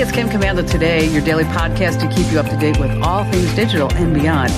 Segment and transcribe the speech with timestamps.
[0.00, 3.24] It's Kim Komando today, your daily podcast to keep you up to date with all
[3.24, 4.52] things digital and beyond.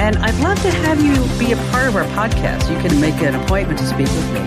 [0.00, 2.68] And I'd love to have you be a part of our podcast.
[2.68, 4.40] You can make an appointment to speak with me.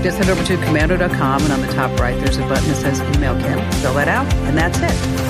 [0.00, 3.00] Just head over to komando.com, and on the top right, there's a button that says
[3.16, 3.58] Email Kim.
[3.80, 5.29] Fill that out, and that's it.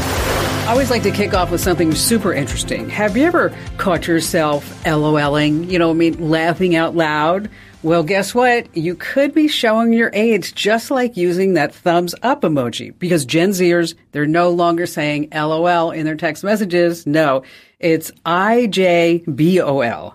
[0.70, 2.88] I always like to kick off with something super interesting.
[2.90, 7.50] Have you ever caught yourself LOLing, you know, I mean, laughing out loud?
[7.82, 8.76] Well, guess what?
[8.76, 13.50] You could be showing your age just like using that thumbs up emoji because Gen
[13.50, 17.04] Zers, they're no longer saying LOL in their text messages.
[17.04, 17.42] No,
[17.80, 19.24] it's IJBOL,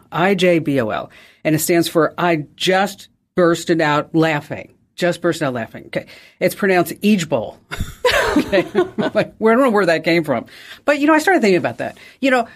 [0.09, 1.09] IJBOL.
[1.43, 4.74] And it stands for I just bursted out laughing.
[4.95, 5.85] Just burst out laughing.
[5.88, 6.05] Okay.
[6.40, 7.59] It's pronounced Each Bowl.
[8.38, 8.63] okay.
[8.98, 10.45] like, I don't know where that came from.
[10.85, 11.98] But, you know, I started thinking about that.
[12.21, 12.48] You know,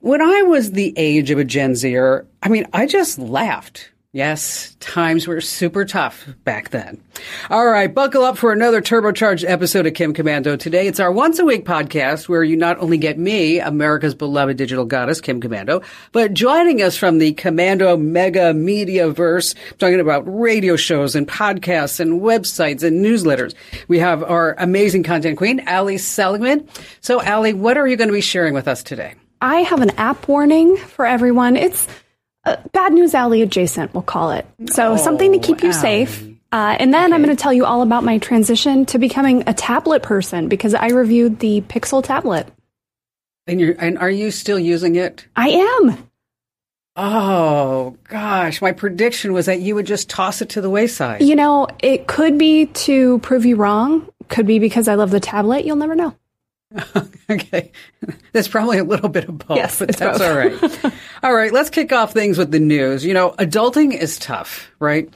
[0.00, 3.91] when I was the age of a Gen Zer, I mean, I just laughed.
[4.14, 7.02] Yes, times were super tough back then.
[7.48, 11.38] All right, buckle up for another turbocharged episode of Kim Komando Today, it's our once
[11.38, 15.82] a week podcast where you not only get me, America's beloved digital goddess, Kim Komando,
[16.12, 21.98] but joining us from the Komando mega media verse, talking about radio shows and podcasts
[21.98, 23.54] and websites and newsletters.
[23.88, 26.68] We have our amazing content queen, Allie Seligman.
[27.00, 29.14] So, Allie, what are you going to be sharing with us today?
[29.40, 31.56] I have an app warning for everyone.
[31.56, 31.88] It's
[32.44, 34.46] uh, bad news alley adjacent, we'll call it.
[34.70, 35.78] So Oh, something to keep you alley.
[36.06, 36.24] safe.
[36.50, 39.54] Uh, and then I'm going to tell you all about my transition to becoming a
[39.54, 42.46] tablet person because I reviewed the Pixel tablet.
[43.46, 45.26] And you're, and are you still using it?
[45.34, 46.08] I am.
[46.94, 51.22] Oh gosh, my prediction was that you would just toss it to the wayside.
[51.22, 54.06] You know, it could be to prove you wrong.
[54.28, 55.64] Could be because I love the tablet.
[55.64, 56.14] You'll never know.
[57.30, 57.70] okay,
[58.32, 60.28] there's probably a little bit of both, Yes, but that's both.
[60.28, 60.94] all right.
[61.22, 63.04] all right, let's kick off things with the news.
[63.04, 65.08] You know, adulting is tough, right?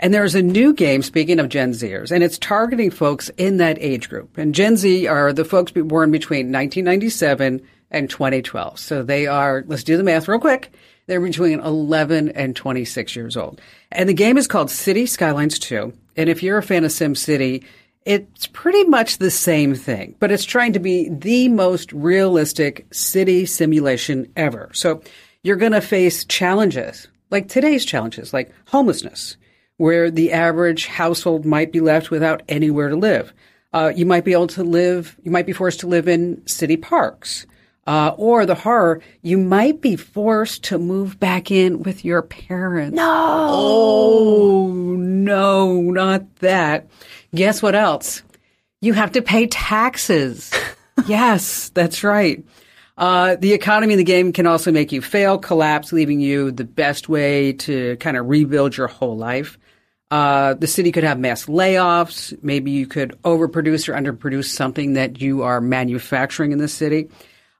[0.00, 3.78] And there's a new game, speaking of Gen Zers, and it's targeting folks in that
[3.80, 4.36] age group.
[4.36, 8.78] And Gen Z are the folks born between 1997 and 2012.
[8.78, 10.72] So they are, let's do the math real quick.
[11.06, 13.60] They're between 11 and 26 years old.
[13.92, 15.92] And the game is called City Skylines 2.
[16.16, 17.64] And if you're a fan of SimCity,
[18.04, 23.46] it's pretty much the same thing, but it's trying to be the most realistic city
[23.46, 24.70] simulation ever.
[24.74, 25.02] So
[25.42, 29.36] you're going to face challenges like today's challenges, like homelessness,
[29.76, 33.32] where the average household might be left without anywhere to live.
[33.72, 36.76] Uh, you might be able to live, you might be forced to live in city
[36.76, 37.44] parks.
[37.86, 42.96] Uh, or the horror, you might be forced to move back in with your parents.
[42.96, 43.04] No.
[43.06, 46.88] Oh, no, not that.
[47.34, 48.22] Guess what else?
[48.80, 50.52] You have to pay taxes.
[51.06, 52.42] yes, that's right.
[52.96, 56.64] Uh, the economy in the game can also make you fail, collapse, leaving you the
[56.64, 59.58] best way to kind of rebuild your whole life.
[60.10, 62.36] Uh, the city could have mass layoffs.
[62.42, 67.08] Maybe you could overproduce or underproduce something that you are manufacturing in the city.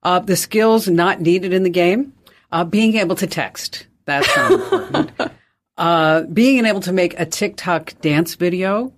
[0.05, 2.13] Uh, the skills not needed in the game,
[2.53, 3.87] uh, being able to text.
[4.05, 5.11] That's important.
[5.77, 8.93] Uh, being able to make a TikTok dance video,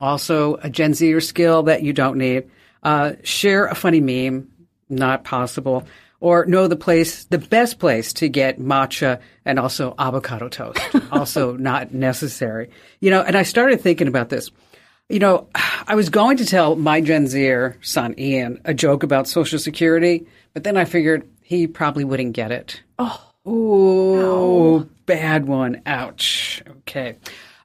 [0.00, 2.48] also a Gen Zer skill that you don't need.
[2.84, 4.48] Uh, share a funny meme,
[4.88, 5.84] not possible.
[6.20, 10.80] Or know the place, the best place to get matcha and also avocado toast.
[11.12, 12.70] also not necessary.
[13.00, 14.50] You know, and I started thinking about this.
[15.08, 15.48] You know,
[15.86, 20.26] I was going to tell my Gen Zer son Ian a joke about Social Security,
[20.52, 22.82] but then I figured he probably wouldn't get it.
[22.98, 25.82] Oh, Ooh, bad one.
[25.84, 26.62] Ouch.
[26.78, 27.16] Okay.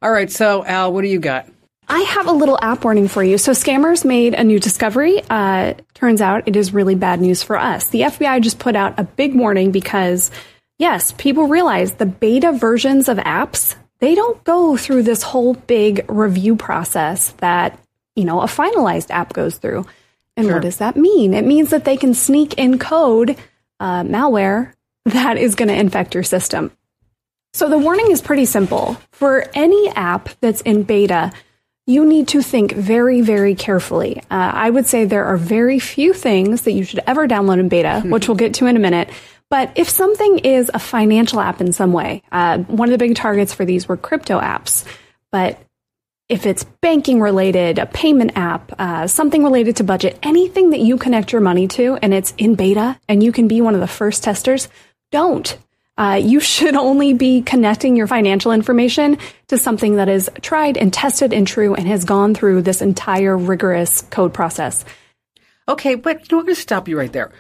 [0.02, 0.30] All right.
[0.30, 1.48] So, Al, what do you got?
[1.88, 3.38] I have a little app warning for you.
[3.38, 5.22] So, scammers made a new discovery.
[5.30, 7.90] Uh, turns out it is really bad news for us.
[7.90, 10.32] The FBI just put out a big warning because,
[10.78, 16.06] yes, people realize the beta versions of apps, they don't go through this whole big
[16.08, 17.78] review process that,
[18.16, 19.86] you know, a finalized app goes through.
[20.38, 21.34] And what does that mean?
[21.34, 23.36] It means that they can sneak in code,
[23.80, 24.74] uh, malware
[25.06, 26.72] that is going to infect your system.
[27.54, 28.98] So the warning is pretty simple.
[29.12, 31.32] For any app that's in beta,
[31.88, 34.20] you need to think very, very carefully.
[34.30, 37.68] Uh, I would say there are very few things that you should ever download in
[37.68, 39.10] beta, which we'll get to in a minute.
[39.50, 43.16] But if something is a financial app in some way, uh, one of the big
[43.16, 44.86] targets for these were crypto apps.
[45.32, 45.60] But
[46.30, 50.98] if it's banking related, a payment app, uh, something related to budget, anything that you
[50.98, 53.88] connect your money to and it's in beta and you can be one of the
[53.88, 54.70] first testers,
[55.12, 55.58] don't.
[55.98, 59.18] Uh, you should only be connecting your financial information
[59.48, 63.36] to something that is tried and tested and true and has gone through this entire
[63.36, 64.86] rigorous code process.
[65.68, 67.32] Okay, but I'm going to stop you right there.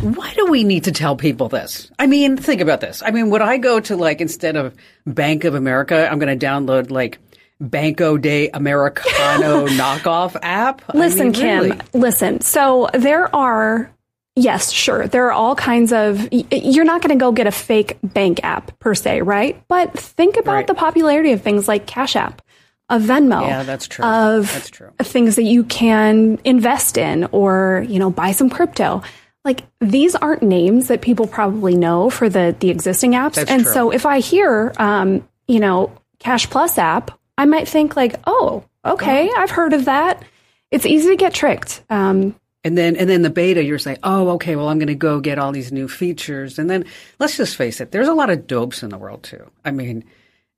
[0.00, 1.90] Why do we need to tell people this?
[1.98, 3.02] I mean, think about this.
[3.02, 4.74] I mean, would I go to like instead of
[5.06, 7.18] Bank of America, I'm going to download like
[7.60, 10.82] Banco de Americano knockoff app?
[10.94, 11.78] Listen, I mean, Kim, really.
[11.94, 12.40] listen.
[12.42, 13.90] So there are,
[14.36, 17.98] yes, sure, there are all kinds of, you're not going to go get a fake
[18.04, 19.60] bank app per se, right?
[19.66, 20.66] But think about Right.
[20.68, 22.40] the popularity of things like Cash App,
[22.88, 23.42] of Venmo.
[23.42, 24.04] Yeah, that's true.
[24.04, 24.90] Of That's true.
[25.00, 29.02] things that you can invest in or, you know, buy some crypto.
[29.48, 33.36] Like these aren't names that people probably know for the the existing apps.
[33.36, 33.72] That's and true.
[33.72, 38.64] so if I hear um, you know, Cash Plus app, I might think like, "Oh,
[38.84, 40.22] okay, I've heard of that."
[40.70, 41.82] It's easy to get tricked.
[41.88, 44.94] Um, And then and then the beta, you're saying, oh, okay, well, I'm going to
[44.94, 46.58] go get all these new features.
[46.58, 46.84] And then
[47.18, 49.50] let's just face it, there's a lot of dopes in the world too.
[49.64, 50.04] I mean,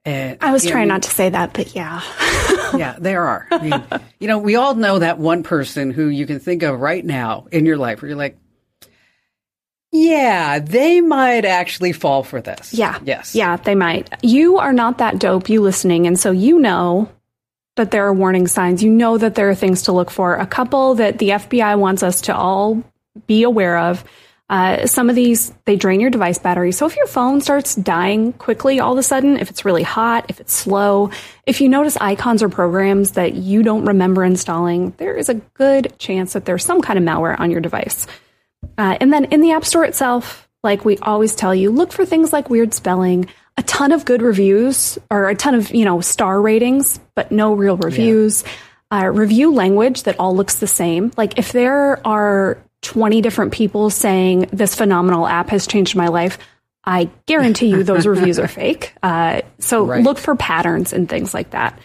[0.04, 2.02] and, I was you know, trying not to say that, but yeah.
[2.76, 3.48] Yeah, there are.
[3.50, 6.78] I mean, you know, we all know that one person who you can think of
[6.78, 8.36] right now in your life where you're like,
[9.92, 12.72] yeah, they might actually fall for this.
[12.72, 12.98] Yeah.
[13.04, 13.34] Yes.
[13.34, 14.12] Yeah, they might.
[14.22, 16.06] You are not that dope, you listening.
[16.06, 17.10] And so you know
[17.76, 18.82] that there are warning signs.
[18.82, 20.36] You know that there are things to look for.
[20.36, 22.82] A couple that the FBI wants us to all
[23.26, 24.04] be aware of.
[24.48, 26.72] Uh, some of these, they drain your device battery.
[26.72, 30.26] So if your phone starts dying quickly all of a sudden, if it's really hot,
[30.28, 31.10] if it's slow,
[31.46, 35.96] if you notice icons or programs that you don't remember installing, there is a good
[35.98, 38.08] chance that there's some kind of malware on your device.
[38.80, 42.06] Uh, and then in the App Store itself, like we always tell you, look for
[42.06, 43.26] things like weird spelling,
[43.58, 47.52] a ton of good reviews, or a ton of you know star ratings, but no
[47.52, 48.42] real reviews.
[48.90, 51.12] Uh, review language that all looks the same.
[51.18, 56.38] Like if there are 20 different people saying this phenomenal app has changed my life,
[56.82, 58.94] I guarantee you those reviews are fake.
[59.02, 60.02] Uh, so Right.
[60.02, 61.78] look for patterns and things like that.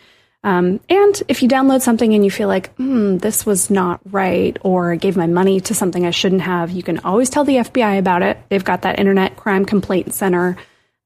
[0.45, 4.55] Um, and if you download something and you feel like, hmm, this was not right,
[4.61, 7.97] or gave my money to something I shouldn't have, you can always tell the FBI
[7.97, 8.37] about it.
[8.49, 10.55] They've got that Internet Crime Complaint Center,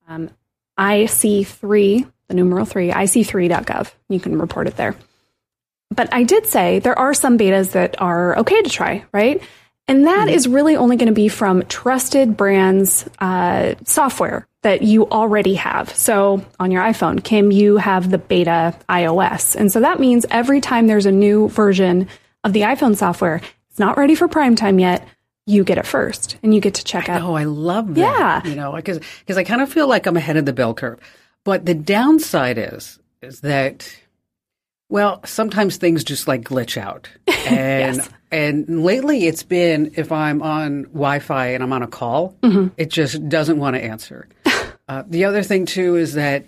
[0.09, 0.29] um,
[0.77, 3.93] IC3, the numeral 3, IC3.gov.
[4.09, 4.97] You can report it there.
[5.89, 9.41] But I did say there are some betas that are okay to try, right?
[9.87, 15.07] And that is really only going to be from trusted brands uh, software that you
[15.09, 15.95] already have.
[15.95, 19.55] So on your iPhone, Kim, you have the beta iOS.
[19.55, 22.07] And so that means every time there's a new version
[22.43, 25.07] of the iPhone software, it's not ready for prime time yet,
[25.45, 27.21] you get it first and you get to check out.
[27.21, 28.43] Oh, I love that.
[28.45, 28.49] Yeah.
[28.49, 30.99] You know, because because I kind of feel like I'm ahead of the bell curve.
[31.45, 33.89] But the downside is is that
[34.89, 37.09] well, sometimes things just like glitch out.
[37.47, 38.09] And Yes.
[38.31, 42.67] and lately it's been if I'm on Wi-Fi and I'm on a call, Mm-hmm.
[42.77, 44.27] it just doesn't want to answer.
[44.89, 46.45] Uh, the other thing too is that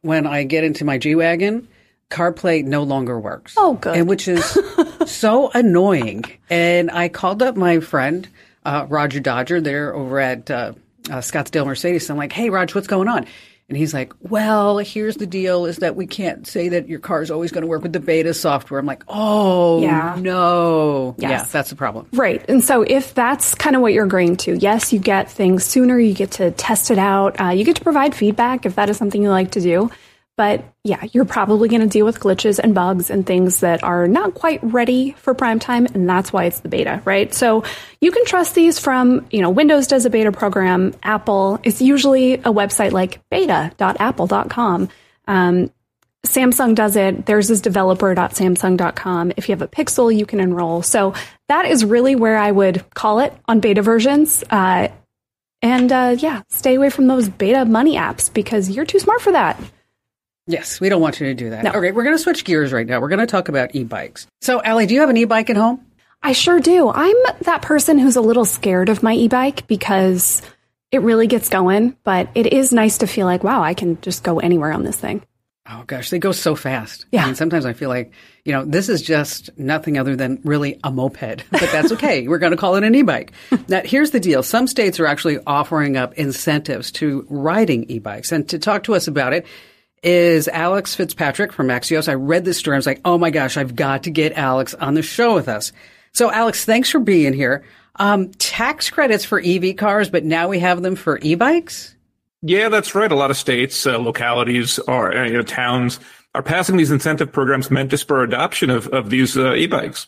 [0.00, 1.68] when I get into my G wagon,
[2.10, 3.54] CarPlay no longer works.
[3.56, 3.96] Oh, good.
[3.96, 4.44] And which is
[5.06, 6.24] so annoying.
[6.50, 8.26] And I called up my friend
[8.64, 10.72] uh, Roger Dodger there over at uh,
[11.10, 12.08] uh, Scottsdale Mercedes.
[12.08, 13.26] I'm like, hey, Roger, what's going on?
[13.68, 17.22] And he's like, well, here's the deal: is that we can't say that your car
[17.22, 18.78] is always going to work with the beta software.
[18.78, 20.16] I'm like, oh Yeah.
[20.20, 21.30] no, Yes.
[21.30, 22.06] yeah, that's the problem.
[22.12, 22.44] Right.
[22.50, 25.98] And so if that's kind of what you're agreeing to, yes, you get things sooner,
[25.98, 28.98] you get to test it out, uh, you get to provide feedback if that is
[28.98, 29.90] something you like to do.
[30.42, 34.08] But yeah, you're probably going to deal with glitches and bugs and things that are
[34.08, 37.32] not quite ready for prime time, and that's why it's the beta, right?
[37.32, 37.62] So
[38.00, 42.34] you can trust these from, you know, Windows does a beta program, Apple is usually
[42.34, 44.88] a website like beta.apple.com.
[45.28, 45.70] Um,
[46.26, 47.24] Samsung does it.
[47.24, 49.34] Theirs is developer.samsung.com.
[49.36, 50.82] If you have a Pixel, you can enroll.
[50.82, 51.14] So
[51.46, 54.42] that is really where I would call it on beta versions.
[54.50, 54.88] Uh,
[55.62, 59.30] and uh, yeah, stay away from those beta money apps because you're too smart for
[59.30, 59.56] that.
[60.46, 61.64] Yes, we don't want you to do that.
[61.64, 61.70] No.
[61.70, 63.00] Okay, we're going to switch gears right now.
[63.00, 64.26] We're going to talk about e-bikes.
[64.40, 65.84] So, Allie, do you have an e-bike at home?
[66.22, 66.88] I sure do.
[66.88, 70.42] I'm that person who's a little scared of my e bike because
[70.90, 74.22] it really gets going, but it is nice to feel like, wow, I can just
[74.22, 75.22] go anywhere on this thing.
[75.68, 77.06] Oh gosh, they go so fast.
[77.12, 77.22] Yeah.
[77.22, 78.12] I mean, sometimes I feel like,
[78.44, 82.26] you know, this is just nothing other than really a moped, but that's okay.
[82.26, 83.32] We're going to call it an e-bike.
[83.68, 84.42] now, here's the deal.
[84.42, 88.32] Some states are actually offering up incentives to riding e-bikes.
[88.32, 89.46] And to talk to us about it
[90.02, 92.08] is Alex Fitzpatrick from Axios.
[92.08, 92.76] I read this story.
[92.76, 95.48] I was like, oh my gosh, I've got to get Alex on the show with
[95.48, 95.72] us.
[96.12, 97.64] So Alex, thanks for being here.
[97.96, 101.94] Um, tax credits for EV cars, but now we have them for e-bikes?
[102.42, 103.12] Yeah, that's right.
[103.12, 106.00] A lot of states, uh, localities, or uh, you know, towns
[106.34, 110.06] are passing these incentive programs meant to spur adoption of, of these uh, e-bikes.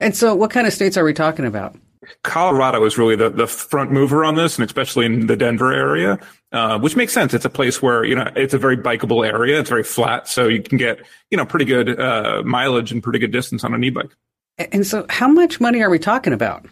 [0.00, 1.76] And so what kind of states are we talking about?
[2.22, 6.18] Colorado is really the, the front mover on this, and especially in the Denver area,
[6.52, 7.34] uh, which makes sense.
[7.34, 9.58] It's a place where, you know, it's a very bikeable area.
[9.60, 10.28] It's very flat.
[10.28, 13.74] So you can get, you know, pretty good uh, mileage and pretty good distance on
[13.74, 14.10] an e-bike.
[14.58, 16.66] And so how much money are we talking about?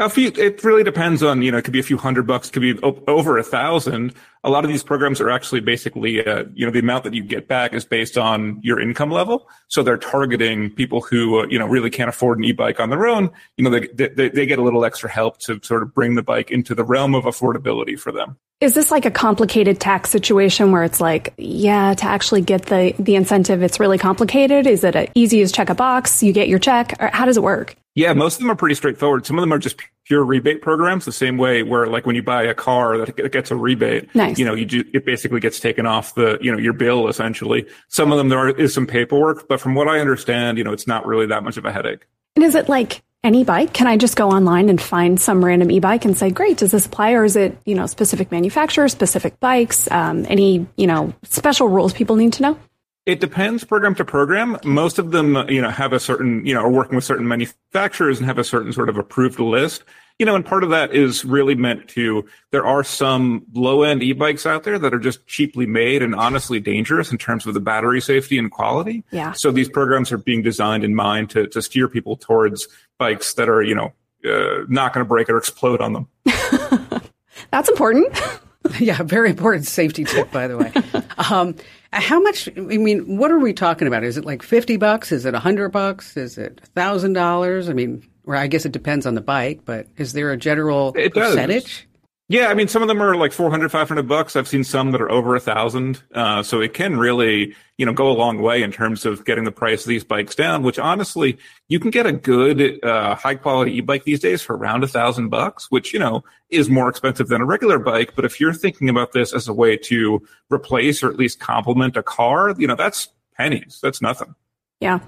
[0.00, 2.48] A few, it really depends on, you know, it could be a few hundred bucks,
[2.48, 4.14] could be o- over a thousand.
[4.44, 7.22] A lot of these programs are actually basically, uh, you know, the amount that you
[7.22, 9.46] get back is based on your income level.
[9.68, 13.06] So they're targeting people who, uh, you know, really can't afford an e-bike on their
[13.06, 13.30] own.
[13.58, 16.22] You know, they, they, they get a little extra help to sort of bring the
[16.22, 18.38] bike into the realm of affordability for them.
[18.62, 22.94] Is this like a complicated tax situation where it's like, yeah, to actually get the,
[22.98, 24.66] the incentive, it's really complicated?
[24.66, 27.36] Is it as easy as check a box, you get your check, or how does
[27.36, 27.76] it work?
[27.94, 29.26] Yeah, most of them are pretty straightforward.
[29.26, 29.76] Some of them are just
[30.10, 33.52] pure rebate programs, the same way where like when you buy a car that gets
[33.52, 34.40] a rebate, nice.
[34.40, 37.64] you know, you do, it basically gets taken off the, you know, your bill essentially.
[37.86, 40.72] Some of them there are, is some paperwork, but from what I understand, you know,
[40.72, 42.08] it's not really that much of a headache.
[42.34, 43.72] And is it like any bike?
[43.72, 46.86] Can I just go online and find some random e-bike and say, great, does this
[46.86, 47.12] apply?
[47.12, 51.92] Or is it, you know, specific manufacturer, specific bikes, um, any, you know, special rules
[51.92, 52.58] people need to know?
[53.06, 54.58] It depends program to program.
[54.64, 58.18] Most of them, you know, have a certain, you know, are working with certain manufacturers
[58.18, 59.84] and have a certain sort of approved list.
[60.18, 64.02] You know, and part of that is really meant to, there are some low end
[64.02, 67.60] e-bikes out there that are just cheaply made and honestly dangerous in terms of the
[67.60, 69.02] battery safety and quality.
[69.12, 69.32] Yeah.
[69.32, 73.48] So these programs are being designed in mind to, to steer people towards bikes that
[73.48, 73.94] are, you know,
[74.30, 76.08] uh, not going to break or explode on them.
[77.50, 78.14] That's important.
[78.78, 80.72] yeah, very important safety tip, by the way.
[81.30, 81.54] Um,
[81.92, 82.48] how much?
[82.56, 84.04] I mean, what are we talking about?
[84.04, 85.12] Is it like fifty bucks?
[85.12, 86.16] Is it a hundred bucks?
[86.16, 87.68] Is it thousand dollars?
[87.68, 90.92] I mean, or I guess it depends on the bike, but is there a general
[90.96, 91.64] it percentage?
[91.64, 91.86] Does.
[92.30, 94.36] Yeah, I mean, some of them are like 400, 500 bucks.
[94.36, 96.00] I've seen some that are over a thousand.
[96.14, 99.42] Uh, so it can really, you know, go a long way in terms of getting
[99.42, 103.34] the price of these bikes down, which honestly, you can get a good, uh, high
[103.34, 107.26] quality e-bike these days for around a thousand bucks, which, you know, is more expensive
[107.26, 108.12] than a regular bike.
[108.14, 111.96] But if you're thinking about this as a way to replace or at least complement
[111.96, 113.80] a car, you know, that's pennies.
[113.82, 114.36] That's nothing.
[114.78, 115.00] Yeah.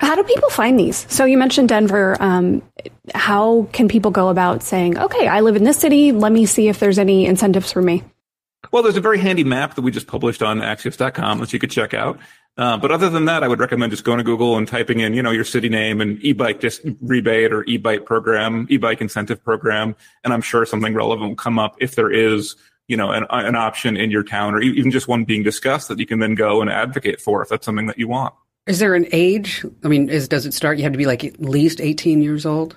[0.00, 1.06] How do people find these?
[1.10, 2.16] So you mentioned Denver.
[2.20, 2.62] Um,
[3.14, 6.10] how can people go about saying, okay, I live in this city.
[6.10, 8.02] Let me see if there's any incentives for me?
[8.72, 11.70] Well, there's a very handy map that we just published on axios.com that you could
[11.70, 12.18] check out.
[12.56, 15.12] Uh, but other than that, I would recommend just going to Google and typing in,
[15.12, 19.94] you know, your city name and e-bike dis- rebate or e-bike program, e-bike incentive program.
[20.24, 22.56] And I'm sure something relevant will come up if there is,
[22.88, 25.98] you know, an, an option in your town or even just one being discussed that
[25.98, 28.34] you can then go and advocate for if that's something that you want.
[28.66, 29.64] Is there an age?
[29.84, 30.78] I mean, is does it start?
[30.78, 32.76] You have to be like at least 18 years old?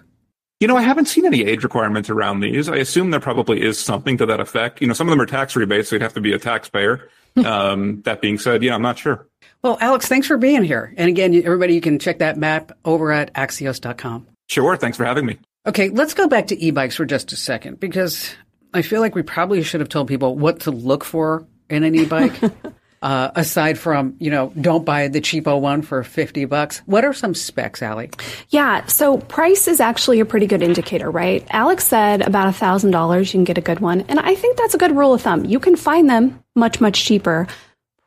[0.59, 2.69] You know, I haven't seen any age requirements around these.
[2.69, 4.79] I assume there probably is something to that effect.
[4.79, 7.09] You know, some of them are tax rebates, so you'd have to be a taxpayer.
[7.45, 9.27] um, that being said, yeah, I'm not sure.
[9.61, 10.93] Well, Alex, thanks for being here.
[10.97, 14.27] And again, everybody, you can check that map over at axios.com.
[14.47, 14.77] Sure.
[14.77, 15.39] Thanks for having me.
[15.65, 18.33] Okay, let's go back to e-bikes for just a second because
[18.73, 21.95] I feel like we probably should have told people what to look for in an
[21.95, 22.33] e-bike.
[23.03, 26.81] Uh, aside from, you know, don't buy the cheapo one for 50 bucks.
[26.85, 28.09] What are some specs, Allie?
[28.47, 28.85] Yeah.
[28.85, 31.45] So price is actually a pretty good indicator, right?
[31.49, 34.05] Alex said about a thousand dollars, you can get a good one.
[34.07, 35.43] And I think that's a good rule of thumb.
[35.43, 37.45] You can find them much, much cheaper.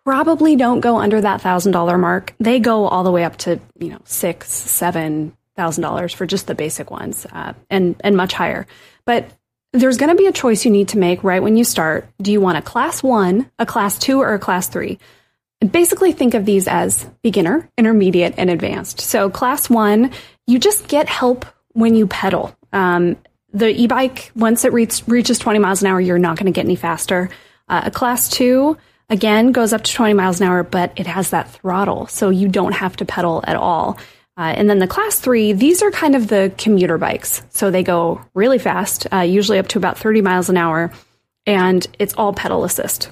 [0.07, 2.33] Probably don't go under that thousand dollar mark.
[2.41, 6.47] They go all the way up to, you know, six, seven thousand dollars for just
[6.47, 8.67] the basic ones, uh, and, and much higher.
[9.05, 9.29] But
[9.73, 12.09] there's going to be a choice you need to make right when you start.
[12.21, 14.99] Do you want a class one, a class two, or a class three?
[15.71, 19.01] Basically, think of these as beginner, intermediate, and advanced.
[19.01, 20.13] So, class one,
[20.47, 22.57] you just get help when you pedal.
[22.73, 23.17] Um,
[23.53, 26.53] the e bike, once it reach, reaches 20 miles an hour, you're not going to
[26.53, 27.31] get any faster.
[27.69, 28.77] Uh, a class two,
[29.09, 32.49] again, goes up to 20 miles an hour, but it has that throttle, so you
[32.49, 33.99] don't have to pedal at all.
[34.39, 37.43] Uh, and then the class three, these are kind of the commuter bikes.
[37.51, 40.93] So they go really fast, uh, usually up to about 30 miles an hour,
[41.47, 43.11] and it's all pedal assist.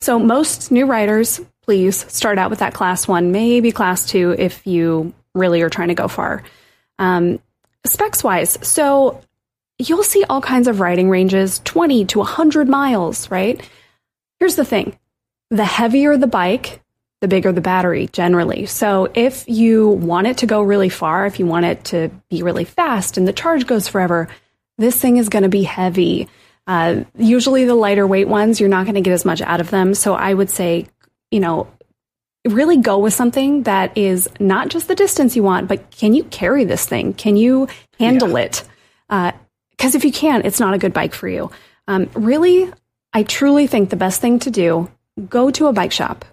[0.00, 4.66] So most new riders, please start out with that class one, maybe class two if
[4.66, 6.42] you really are trying to go far.
[6.98, 7.38] Um,
[7.86, 9.22] specs wise, so
[9.78, 13.60] you'll see all kinds of riding ranges 20 to 100 miles, right?
[14.40, 14.98] Here's the thing
[15.50, 16.80] the heavier the bike,
[17.24, 18.66] the bigger the battery generally.
[18.66, 22.42] So if you want it to go really far, if you want it to be
[22.42, 24.28] really fast and the charge goes forever,
[24.76, 26.28] this thing is going to be heavy.
[26.66, 29.70] Uh, usually the lighter weight ones, you're not going to get as much out of
[29.70, 29.94] them.
[29.94, 30.86] So I would say,
[31.30, 31.66] you know,
[32.44, 36.24] really go with something that is not just the distance you want, but can you
[36.24, 37.14] carry this thing?
[37.14, 38.44] Can you handle yeah.
[38.44, 38.64] it?
[39.08, 41.50] Because uh, if you can't, it's not a good bike for you.
[41.88, 42.70] Um, really,
[43.14, 44.90] I truly think the best thing to do,
[45.26, 46.26] go to a bike shop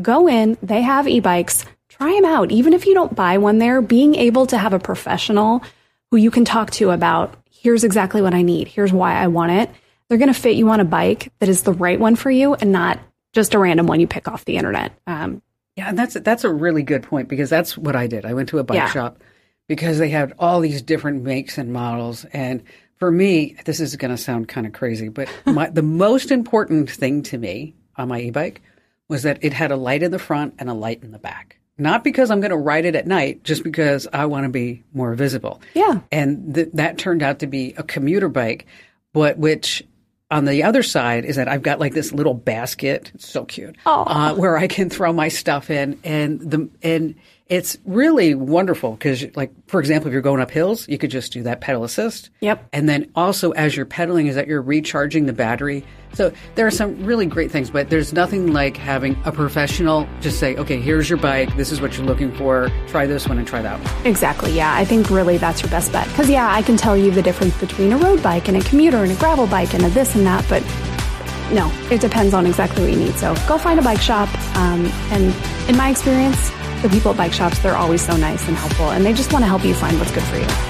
[0.00, 2.50] Go in, they have e bikes, try them out.
[2.50, 5.62] Even if you don't buy one there, being able to have a professional
[6.10, 9.52] who you can talk to about here's exactly what I need, here's why I want
[9.52, 9.70] it.
[10.08, 12.54] They're going to fit you on a bike that is the right one for you
[12.54, 12.98] and not
[13.32, 14.92] just a random one you pick off the internet.
[15.06, 15.42] Um,
[15.76, 18.24] yeah, and that's that's a really good point because that's what I did.
[18.24, 18.90] I went to a bike yeah.
[18.90, 19.22] shop
[19.68, 22.24] because they had all these different makes and models.
[22.32, 22.64] And
[22.96, 26.90] for me, this is going to sound kind of crazy, but my, the most important
[26.90, 28.62] thing to me on my e-bike
[29.10, 31.58] was that it had a light in the front and a light in the back.
[31.76, 34.84] Not because I'm going to ride it at night, just because I want to be
[34.92, 35.60] more visible.
[35.74, 36.00] Yeah.
[36.12, 38.66] And th- that turned out to be a commuter bike,
[39.12, 39.82] but which
[40.30, 43.10] on the other side is that I've got like this little basket.
[43.14, 43.76] It's so cute.
[43.84, 47.16] Uh, where I can throw my stuff in and the, and
[47.50, 51.32] it's really wonderful because like, for example, if you're going up hills, you could just
[51.32, 52.30] do that pedal assist.
[52.40, 52.68] Yep.
[52.72, 55.84] And then also as you're pedaling is that you're recharging the battery.
[56.12, 60.38] So there are some really great things, but there's nothing like having a professional just
[60.38, 61.56] say, okay, here's your bike.
[61.56, 62.70] This is what you're looking for.
[62.86, 64.06] Try this one and try that one.
[64.06, 64.52] Exactly.
[64.52, 64.72] Yeah.
[64.72, 66.06] I think really that's your best bet.
[66.08, 68.98] Because, yeah, I can tell you the difference between a road bike and a commuter
[68.98, 70.44] and a gravel bike and a this and that.
[70.48, 70.62] But
[71.52, 73.14] no, it depends on exactly what you need.
[73.16, 74.28] So go find a bike shop.
[74.56, 75.34] Um, and
[75.68, 76.52] in my experience,
[76.82, 78.90] the people at bike shops, they're always so nice and helpful.
[78.90, 80.69] And they just want to help you find what's good for you.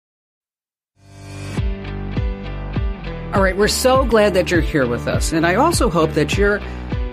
[3.33, 5.31] All right, we're so glad that you're here with us.
[5.31, 6.59] And I also hope that you're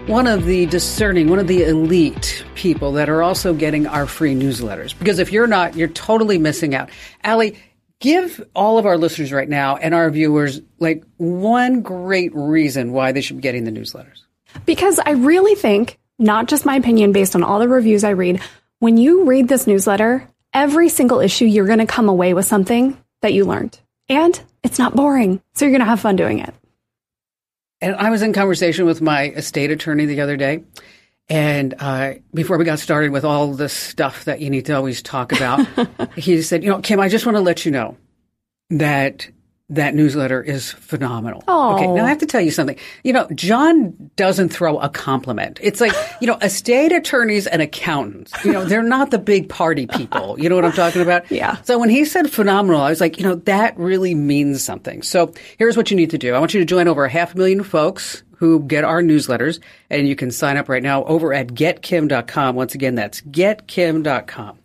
[0.09, 4.35] one of the discerning, one of the elite people that are also getting our free
[4.35, 4.99] newsletters.
[4.99, 6.91] Because if you're not, you're totally missing out.
[7.23, 7.57] Allie,
[8.01, 13.13] give all of our listeners right now and our viewers like one great reason why
[13.13, 14.23] they should be getting the newsletters.
[14.67, 18.41] Because I really think, not just my opinion based on all the reviews I read,
[18.81, 22.99] when you read this newsletter, every single issue, you're going to come away with something
[23.21, 23.79] that you learned.
[24.09, 25.43] And it's not boring.
[25.55, 26.55] So you're going to have fun doing it.
[27.81, 30.65] And I was in conversation with my estate attorney the other day.
[31.29, 35.03] And uh, before we got started with all the stuff that you need to always
[35.03, 35.67] talk about,
[36.17, 37.97] he said, You know, Kim, I just want to let you know
[38.71, 39.29] that
[39.71, 41.45] that newsletter is phenomenal.
[41.47, 41.75] Oh.
[41.75, 42.77] Okay, now I have to tell you something.
[43.05, 45.59] You know, John doesn't throw a compliment.
[45.63, 49.87] It's like, you know, estate attorneys and accountants, you know, they're not the big party
[49.87, 50.41] people.
[50.41, 51.19] You know what I'm talking about?
[51.39, 51.57] Yeah.
[51.63, 55.03] So when he said phenomenal, I was like, you know, that really means something.
[55.03, 56.35] So here's what you need to do.
[56.35, 59.61] I want you to join over a half a million folks who get our newsletters
[59.91, 62.57] and you can sign up right now over at getkim.com.
[62.57, 64.59] Once again, that's getkim.com.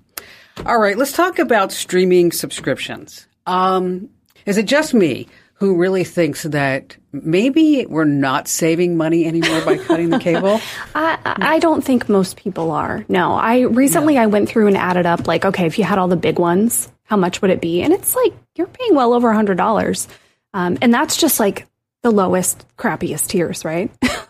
[0.65, 3.27] All right, let's talk about streaming subscriptions.
[3.45, 4.09] Um,
[4.45, 9.77] is it just me who really thinks that maybe we're not saving money anymore by
[9.77, 10.59] cutting the cable?
[10.95, 13.05] I, I don't think most people are.
[13.07, 16.07] No, I recently I went through and added up like, okay, if you had all
[16.07, 17.81] the big ones, how much would it be?
[17.81, 20.07] And it's like you're paying well over a hundred dollars,
[20.53, 21.67] um, and that's just like
[22.01, 23.91] the lowest, crappiest tiers, right?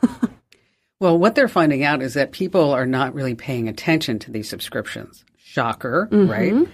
[1.04, 4.48] Well, what they're finding out is that people are not really paying attention to these
[4.48, 5.26] subscriptions.
[5.36, 6.66] Shocker, right?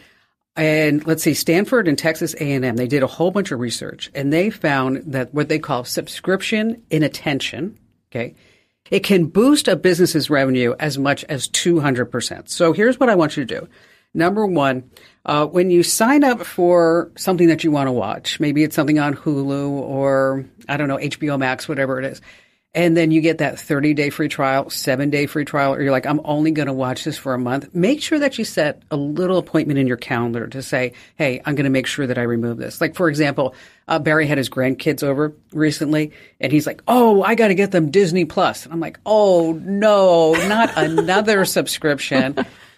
[0.55, 4.33] And let's see, Stanford and Texas A&M, they did a whole bunch of research and
[4.33, 7.77] they found that what they call subscription inattention,
[8.11, 8.35] okay,
[8.91, 12.49] it can boost a business's revenue as much as 200%.
[12.49, 13.69] So here's what I want you to do.
[14.13, 14.89] Number one,
[15.25, 18.97] uh, when you sign up for something that you want to watch, maybe it's something
[18.97, 22.21] on Hulu or I don't know, HBO Max, whatever it is.
[22.75, 25.91] And then you get that 30 day free trial, seven day free trial, or you're
[25.91, 27.73] like, I'm only going to watch this for a month.
[27.73, 31.55] Make sure that you set a little appointment in your calendar to say, Hey, I'm
[31.55, 32.79] going to make sure that I remove this.
[32.79, 33.55] Like, for example,
[33.87, 37.71] uh, Barry had his grandkids over recently and he's like, Oh, I got to get
[37.71, 38.65] them Disney Plus.
[38.65, 42.37] And I'm like, Oh no, not another subscription.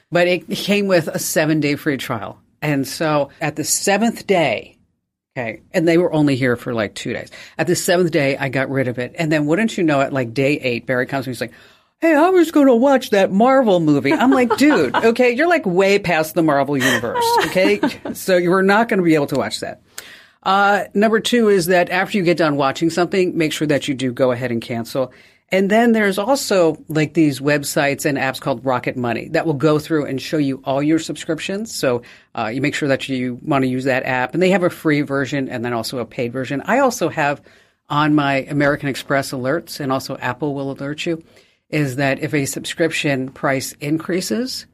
[0.10, 2.42] But it came with a seven day free trial.
[2.62, 4.78] And so at the seventh day,
[5.38, 5.62] Okay.
[5.74, 7.32] And they were only here for like two days.
[7.58, 9.16] At the seventh day, I got rid of it.
[9.18, 11.54] And then wouldn't you know it, like day eight, Barry comes to me, he's like,
[12.00, 14.12] Hey, I was going to watch that Marvel movie.
[14.12, 17.24] I'm like, dude, okay, you're like way past the Marvel universe.
[17.46, 17.80] Okay.
[18.14, 19.82] so you were not going to be able to watch that.
[20.44, 23.94] Uh, number two is that after you get done watching something, make sure that you
[23.94, 25.14] do go ahead and cancel.
[25.52, 29.80] And then there's also like these websites and apps called Rocket Money that will go
[29.80, 31.76] through and show you all your subscriptions.
[31.76, 32.04] So
[32.36, 34.34] uh, you make sure that you want to use that app.
[34.34, 36.62] And they have a free version and then also a paid version.
[36.66, 37.42] I also have
[37.90, 41.22] on my American Express alerts and also Apple will alert you
[41.70, 44.66] is that if a subscription price increases,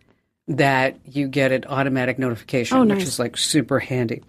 [0.48, 4.24] that you get an automatic notification, Oh, which is like super handy.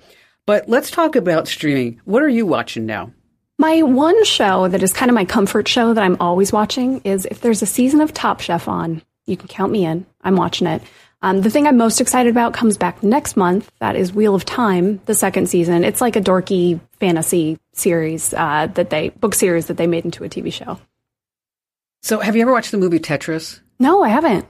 [0.46, 2.00] But let's talk about streaming.
[2.04, 3.12] What are you watching now?
[3.60, 7.26] My one show that is kind of my comfort show that I'm always watching is
[7.26, 10.06] if there's a season of Top Chef on, You can count me in.
[10.22, 10.80] I'm watching it.
[11.20, 13.70] Um, the thing I'm most excited about comes back next month.
[13.80, 15.82] That is Wheel of Time, the second season.
[15.84, 20.24] It's like a dorky fantasy series uh, that they book series that they made into
[20.24, 20.78] a TV show.
[22.00, 23.60] So, have you ever watched the movie Tetris?
[23.80, 24.46] No, I haven't.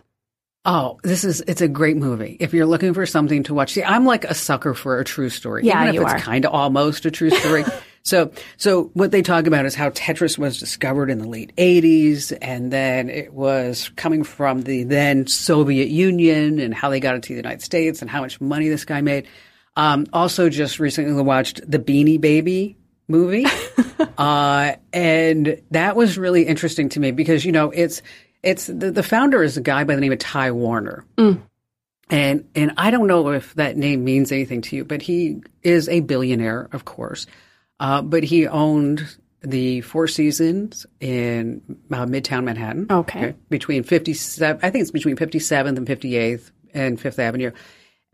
[0.64, 2.36] Oh, this is it's a great movie.
[2.38, 5.30] If you're looking for something to watch, see, I'm like a sucker for a true
[5.30, 5.64] story.
[5.64, 7.64] Yeah, even if you it's kind of almost a true story.
[8.08, 12.36] so, so what they talk about is how Tetris was discovered in the late 80s,
[12.40, 17.22] and then it was coming from the then Soviet Union, and how they got it
[17.24, 19.28] to the United States, and how much money this guy made.
[19.76, 23.44] Um, also, just recently watched the Beanie Baby movie,
[24.18, 28.00] uh, and that was really interesting to me because you know it's
[28.42, 31.04] it's the, the founder is a guy by the name of Ty Warner.
[32.10, 35.90] And and I don't know if that name means anything to you, but he is
[35.90, 37.26] a billionaire, of course.
[37.80, 41.62] Uh, but he owned the Four Seasons in
[41.92, 42.86] uh, Midtown Manhattan.
[42.90, 43.34] Okay.
[43.50, 47.52] between fifty seven, I think it's between fifty seventh and fifty eighth and Fifth Avenue.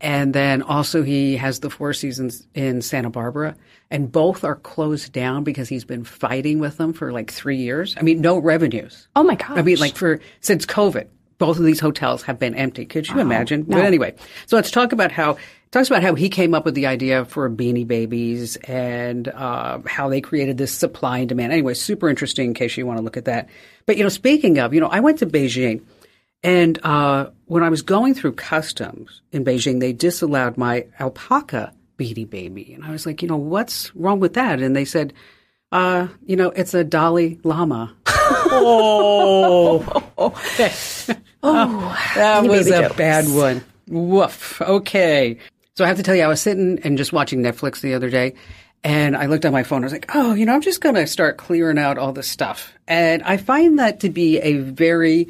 [0.01, 3.55] And then also he has the Four Seasons in Santa Barbara,
[3.89, 7.95] and both are closed down because he's been fighting with them for like three years.
[7.97, 9.07] I mean, no revenues.
[9.15, 9.57] Oh my gosh.
[9.57, 12.85] I mean, like for since COVID, both of these hotels have been empty.
[12.85, 13.63] Could you imagine?
[13.63, 15.37] But anyway, so let's talk about how
[15.75, 20.07] talks about how he came up with the idea for Beanie Babies and uh, how
[20.07, 21.51] they created this supply and demand.
[21.51, 23.49] Anyway, super interesting in case you want to look at that.
[23.85, 25.81] But you know, speaking of, you know, I went to Beijing.
[26.43, 32.29] And uh, when I was going through customs in Beijing, they disallowed my alpaca Beanie
[32.29, 34.61] Baby, and I was like, you know, what's wrong with that?
[34.61, 35.13] And they said,
[35.71, 37.95] uh, you know, it's a Dalai Lama.
[38.07, 39.83] oh,
[41.41, 42.95] that was a jokes.
[42.95, 43.63] bad one.
[43.87, 44.61] Woof.
[44.61, 45.39] Okay.
[45.77, 48.09] So I have to tell you, I was sitting and just watching Netflix the other
[48.09, 48.35] day,
[48.83, 49.83] and I looked on my phone.
[49.83, 52.29] I was like, oh, you know, I'm just going to start clearing out all this
[52.29, 52.71] stuff.
[52.87, 55.27] And I find that to be a very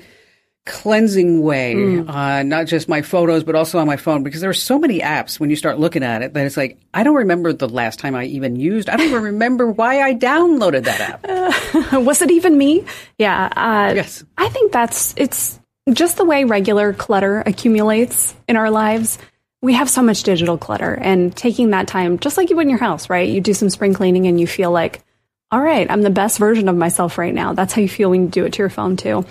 [0.67, 4.53] cleansing way, uh, not just my photos, but also on my phone, because there are
[4.53, 7.51] so many apps when you start looking at it that it's like, I don't remember
[7.51, 11.93] the last time I even used, I don't even remember why I downloaded that app.
[12.03, 12.85] was it even me?
[13.17, 13.45] Yeah.
[13.55, 14.23] Uh, Yes.
[14.37, 15.59] I think that's it's
[15.91, 19.17] just the way regular clutter accumulates in our lives.
[19.65, 22.69] We have so much digital clutter, and taking that time, just like you would in
[22.69, 23.27] your house, right?
[23.27, 25.01] You do some spring cleaning, and you feel like,
[25.49, 27.53] all right, I'm the best version of myself right now.
[27.53, 29.25] That's how you feel when you do it to your phone too.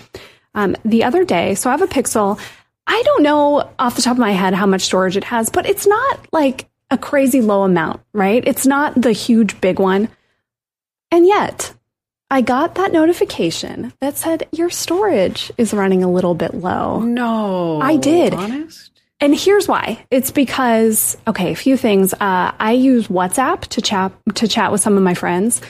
[0.53, 2.37] Um, the other day, so I have a Pixel.
[2.85, 5.65] I don't know off the top of my head how much storage it has, but
[5.65, 8.43] it's not like a crazy low amount, right?
[8.45, 10.09] It's not the huge big one.
[11.11, 11.73] And yet,
[12.29, 16.99] I got that notification that said your storage is running a little bit low.
[16.99, 17.79] No.
[17.79, 18.33] I did.
[18.33, 18.94] Honest?
[19.19, 20.05] And here's why.
[20.11, 22.13] It's because okay, a few things.
[22.13, 25.61] Uh, I use WhatsApp to chat to chat with some of my friends.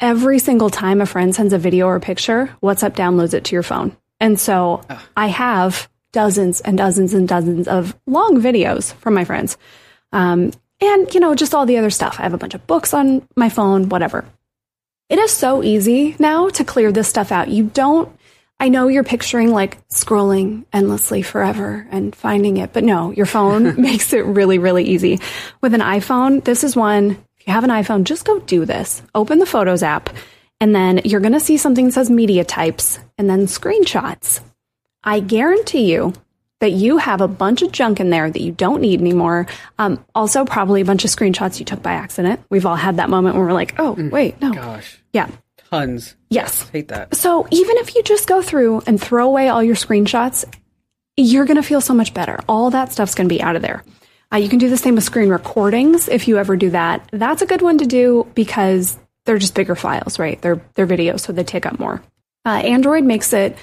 [0.00, 3.54] Every single time a friend sends a video or a picture, WhatsApp downloads it to
[3.54, 3.96] your phone.
[4.20, 4.82] And so
[5.16, 9.56] I have dozens and dozens and dozens of long videos from my friends.
[10.12, 12.18] Um, and, you know, just all the other stuff.
[12.18, 14.24] I have a bunch of books on my phone, whatever.
[15.08, 17.48] It is so easy now to clear this stuff out.
[17.48, 18.16] You don't,
[18.64, 23.78] I know you're picturing like scrolling endlessly forever and finding it, but no, your phone
[23.82, 25.20] makes it really, really easy.
[25.60, 29.02] With an iPhone, this is one, if you have an iPhone, just go do this.
[29.14, 30.08] Open the Photos app,
[30.62, 34.40] and then you're going to see something that says media types and then screenshots.
[35.02, 36.14] I guarantee you
[36.60, 39.46] that you have a bunch of junk in there that you don't need anymore.
[39.78, 42.40] Um, also, probably a bunch of screenshots you took by accident.
[42.48, 44.54] We've all had that moment where we're like, oh, wait, no.
[44.54, 45.02] Gosh.
[45.12, 45.28] Yeah.
[45.74, 46.16] Tons.
[46.30, 46.68] Yes.
[46.70, 47.16] Hate that.
[47.16, 50.44] So even if you just go through and throw away all your screenshots,
[51.16, 52.40] you're going to feel so much better.
[52.48, 53.84] All that stuff's going to be out of there.
[54.32, 57.08] Uh, you can do the same with screen recordings if you ever do that.
[57.12, 60.40] That's a good one to do because they're just bigger files, right?
[60.42, 62.02] They're they're videos, so they take up more.
[62.44, 63.56] Uh, Android makes it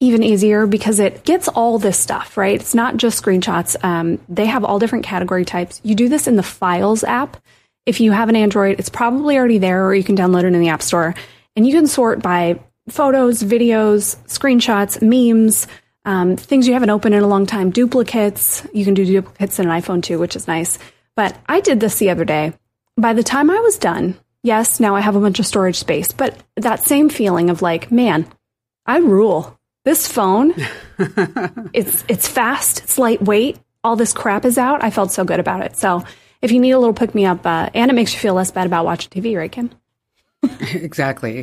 [0.00, 2.60] even easier because it gets all this stuff, right?
[2.60, 3.76] It's not just screenshots.
[3.82, 5.80] Um, they have all different category types.
[5.82, 7.36] You do this in the Files app.
[7.86, 10.60] If you have an Android, it's probably already there, or you can download it in
[10.60, 11.14] the App Store.
[11.56, 15.66] And you can sort by photos, videos, screenshots, memes,
[16.04, 18.66] um, things you haven't opened in a long time, duplicates.
[18.72, 20.78] You can do duplicates in an iPhone too, which is nice.
[21.16, 22.52] But I did this the other day.
[22.96, 26.12] By the time I was done, yes, now I have a bunch of storage space,
[26.12, 28.26] but that same feeling of like, man,
[28.86, 29.54] I rule.
[29.84, 30.54] This phone,
[31.72, 33.58] it's it's fast, it's lightweight.
[33.82, 34.82] All this crap is out.
[34.82, 35.76] I felt so good about it.
[35.76, 36.04] So
[36.42, 38.50] if you need a little pick me up, uh, and it makes you feel less
[38.50, 39.70] bad about watching TV, right, Kim?
[40.72, 41.42] exactly.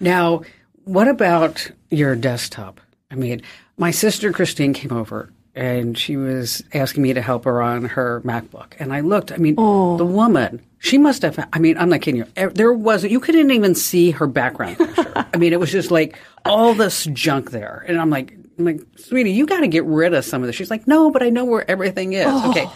[0.00, 0.42] now,
[0.84, 2.80] what about your desktop?
[3.10, 3.42] I mean,
[3.76, 8.20] my sister Christine came over and she was asking me to help her on her
[8.20, 8.74] MacBook.
[8.78, 9.96] And I looked, I mean, oh.
[9.96, 12.50] the woman, she must have, I mean, I'm not kidding you.
[12.50, 15.26] There was, you couldn't even see her background picture.
[15.34, 17.84] I mean, it was just like all this junk there.
[17.88, 20.56] And I'm like, I'm like, sweetie, you got to get rid of some of this.
[20.56, 22.26] She's like, no, but I know where everything is.
[22.28, 22.50] Oh.
[22.50, 22.68] Okay.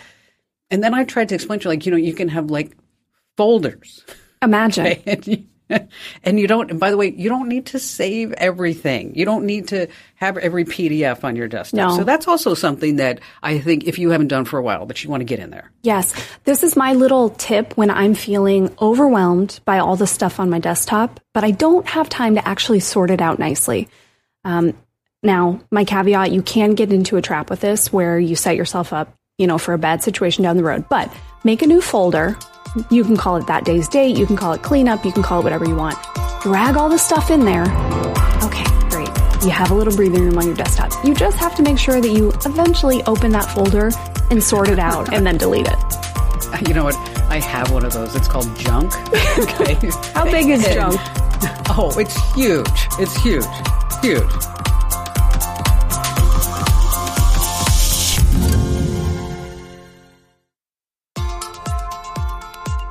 [0.71, 2.77] And then I tried to explain to her, like, you know, you can have like
[3.37, 4.05] folders.
[4.43, 5.47] Imagine.
[6.25, 9.15] and you, don't, and by the way, you don't need to save everything.
[9.15, 11.91] You don't need to have every PDF on your desktop.
[11.91, 11.97] No.
[11.97, 15.03] So that's also something that I think if you haven't done for a while, that
[15.03, 15.71] you want to get in there.
[15.83, 16.15] Yes.
[16.45, 20.59] This is my little tip when I'm feeling overwhelmed by all the stuff on my
[20.59, 23.89] desktop, but I don't have time to actually sort it out nicely.
[24.45, 24.75] Um,
[25.23, 28.93] now, my caveat, you can get into a trap with this where you set yourself
[28.93, 31.13] up, you know, for a bad situation down the road, but
[31.45, 32.39] make a new folder.
[32.91, 34.17] You can call it that day's date.
[34.17, 35.05] You can call it cleanup.
[35.05, 35.97] You can call it whatever you want.
[36.43, 37.63] Drag all the stuff in there.
[38.45, 39.09] Okay, great.
[39.45, 40.93] You have a little breathing room on your desktop.
[41.05, 43.91] You just have to make sure that you eventually open that folder
[44.31, 45.75] and sort it out and then delete it.
[46.69, 46.97] You know what?
[47.31, 48.15] I have one of those.
[48.17, 48.93] It's called junk.
[49.39, 49.75] okay.
[50.15, 51.01] How big is And- junk?
[51.71, 52.67] Oh, it's huge.
[52.99, 53.45] It's huge.
[54.03, 54.21] Huge.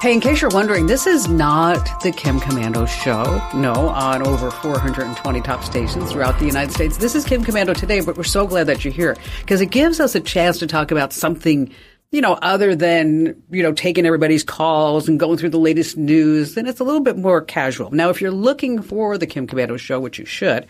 [0.02, 3.24] Hey, in case you're wondering, this is not the Kim Komando show.
[3.54, 6.96] No, on over 420 top stations throughout the United States.
[6.96, 10.00] This is Kim Komando today, but we're so glad that you're here because it gives
[10.00, 11.70] us a chance to talk about something,
[12.12, 16.56] you know, other than, you know, taking everybody's calls and going through the latest news.
[16.56, 17.92] And it's a little bit more casual.
[17.92, 20.66] Now, if you're looking for the Kim Komando show, which you should,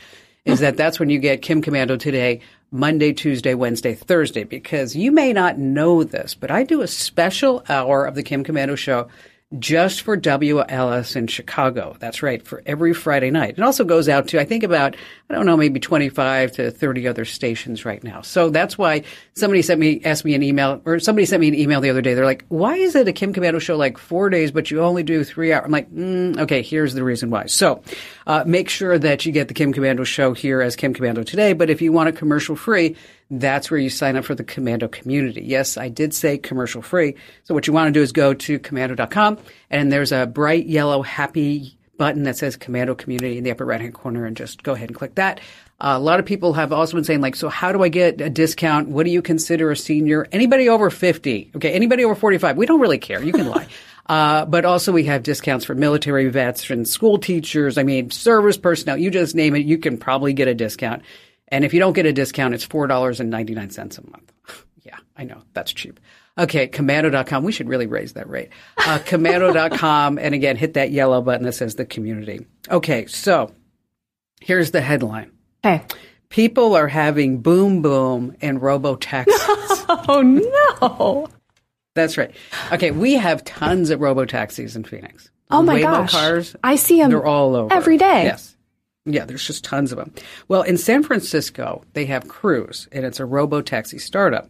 [0.46, 5.12] is that that's when you get Kim Komando today, Monday, Tuesday, Wednesday, Thursday, because you
[5.12, 9.08] may not know this, but I do a special hour of the Kim Komando show
[9.58, 11.96] just for WLS in Chicago.
[12.00, 13.56] That's right, for every Friday night.
[13.58, 14.96] It also goes out to, I think about,
[15.28, 18.22] I don't know, maybe 25 to 30 other stations right now.
[18.22, 21.56] So that's why somebody sent me, asked me an email, or somebody sent me an
[21.56, 22.14] email the other day.
[22.14, 25.02] They're like, why is it a Kim Komando show like four days, but you only
[25.02, 25.66] do three hours?
[25.66, 27.48] I'm like, mm, okay, here's the reason why.
[27.48, 27.82] So,
[28.28, 31.54] uh, make sure that you get the Kim Komando show here as Kim Komando today.
[31.54, 32.96] But if you want it commercial free,
[33.32, 35.42] that's where you sign up for the Komando community.
[35.42, 37.16] Yes, I did say commercial free.
[37.44, 39.38] So what you want to do is go to komando.com
[39.70, 43.82] and there's a bright yellow happy button that says Komando Community in the upper right
[43.82, 45.40] hand corner and just go ahead and click that.
[45.82, 48.20] Uh, a lot of people have also been saying like, so how do I get
[48.20, 48.90] a discount?
[48.90, 50.28] What do you consider a senior?
[50.32, 51.52] Anybody over 50?
[51.56, 51.72] Okay.
[51.72, 52.58] Anybody over 45?
[52.58, 53.22] We don't really care.
[53.24, 53.68] You can lie.
[54.10, 57.78] Uh, but also we have discounts for military vets and school teachers.
[57.78, 58.98] I mean, service personnel.
[58.98, 59.68] You just name it.
[59.68, 61.04] You can probably get a discount.
[61.52, 64.34] And if you don't get a discount, it's $4.99 a month.
[64.84, 65.42] yeah, I know.
[65.54, 66.00] That's cheap.
[66.38, 67.44] Okay, komando.com.
[67.44, 68.50] We should really raise that rate.
[68.78, 70.18] Uh, komando.com.
[70.18, 72.46] and again, hit that yellow button that says the community.
[72.70, 73.52] Okay, so
[74.40, 75.32] here's the headline.
[75.66, 75.84] Okay.
[76.30, 79.36] People are having boom boom in robo taxis.
[80.08, 81.28] Oh no.
[81.96, 82.32] That's right.
[82.72, 85.32] Okay, we have tons of robo taxis in Phoenix.
[85.50, 86.12] Oh my Waymo gosh.
[86.12, 86.56] cars.
[86.64, 88.26] I see them They're all over every day.
[88.26, 88.56] Yes.
[89.06, 90.14] Yeah, there's just tons of them.
[90.48, 94.50] Well, in San Francisco, they have Cruise, and it's a robo taxi startup.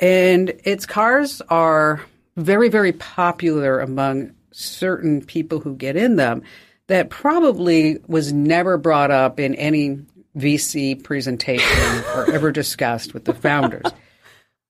[0.00, 2.04] And its cars are
[2.36, 6.42] very, very popular among certain people who get in them
[6.86, 9.98] that probably was never brought up in any
[10.36, 13.86] VC presentation or ever discussed with the founders.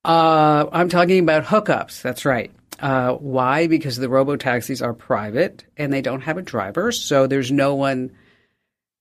[0.05, 2.03] Uh, I'm talking about hookups.
[2.03, 2.51] That's right.
[2.79, 3.65] Uh, why?
[3.65, 7.73] Because the robo taxis are private and they don't have a driver, so there's no
[7.73, 8.11] one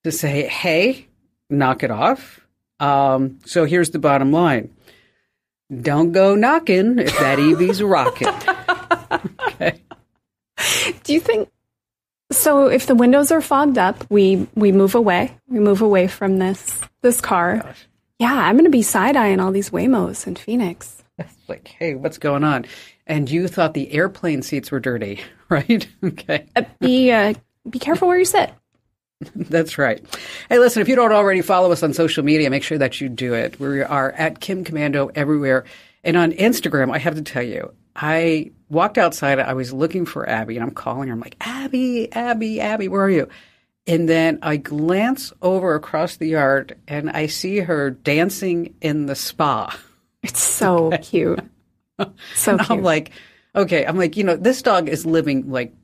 [0.04, 1.06] to say, "Hey,
[1.50, 2.40] knock it off."
[2.80, 4.70] Um, so here's the bottom line:
[5.82, 8.28] Don't go knocking if that EV's rocking.
[9.48, 9.82] okay.
[11.02, 11.50] Do you think
[12.30, 15.36] so if the windows are fogged up, we we move away.
[15.48, 17.74] We move away from this this car.
[18.18, 21.02] Yeah, I'm going to be side-eyeing all these Waymos in Phoenix.
[21.48, 22.64] Like, hey, what's going on?
[23.06, 25.86] And you thought the airplane seats were dirty, right?
[26.02, 26.46] okay.
[26.56, 27.34] Uh, be uh,
[27.68, 28.52] be careful where you sit.
[29.34, 30.04] That's right.
[30.48, 33.08] Hey, listen, if you don't already follow us on social media, make sure that you
[33.08, 33.58] do it.
[33.58, 35.64] We are at Kim Komando everywhere.
[36.02, 40.28] And on Instagram, I have to tell you, I walked outside, I was looking for
[40.28, 41.14] Abby, and I'm calling her.
[41.14, 43.28] I'm like, Abby, Abby, Abby, where are you?
[43.86, 49.14] And then I glance over across the yard and I see her dancing in the
[49.14, 49.76] spa.
[50.22, 51.40] It's so cute.
[52.34, 52.70] So cute.
[52.70, 53.10] I'm like,
[53.54, 55.74] okay, I'm like, you know, this dog is living like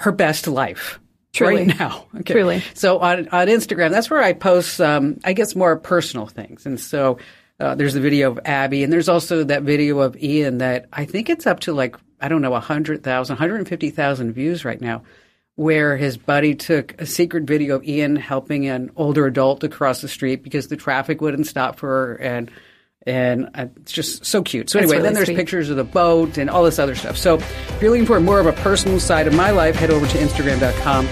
[0.00, 0.98] her best life
[1.32, 1.66] Truly.
[1.66, 2.06] right now.
[2.20, 2.34] Okay.
[2.34, 2.62] Truly.
[2.74, 6.66] So on, on Instagram, that's where I post, um, I guess, more personal things.
[6.66, 7.18] And so
[7.58, 11.04] uh, there's the video of Abby, and there's also that video of Ian that I
[11.04, 15.02] think it's up to like, I don't know, 100,000, 150,000 views right now,
[15.56, 20.00] where his buddy took a secret video of Ian helping an older adult to cross
[20.00, 22.14] the street because the traffic wouldn't stop for her.
[22.16, 22.50] And
[23.06, 24.70] and uh, it's just so cute.
[24.70, 25.36] So anyway, then really there's sweet.
[25.36, 27.16] pictures of the boat and all this other stuff.
[27.16, 30.06] So if you're looking for more of a personal side of my life, head over
[30.06, 31.06] to Instagram.com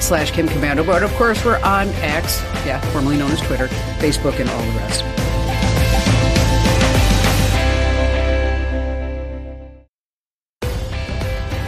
[0.00, 0.86] slash Kim Komando.
[0.86, 3.66] But of course, we're on X, yeah, formerly known as Twitter,
[3.98, 5.29] Facebook, and all the rest.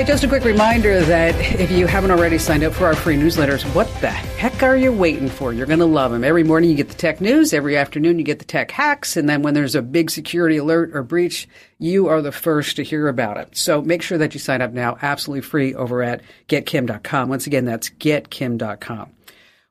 [0.02, 3.14] Hey, just a quick reminder that if you haven't already signed up for our free
[3.14, 5.52] newsletters, what the heck are you waiting for?
[5.52, 6.24] You're going to love them.
[6.24, 9.28] Every morning you get the tech news, every afternoon you get the tech hacks, and
[9.28, 11.46] then when there's a big security alert or breach,
[11.78, 13.56] you are the first to hear about it.
[13.56, 17.28] So make sure that you sign up now, absolutely free over at getkim.com.
[17.28, 19.08] Once again, that's getkim.com.